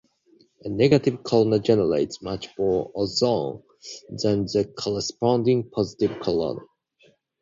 [0.63, 3.61] A negative corona generates much more ozone
[4.09, 6.61] than the corresponding positive corona.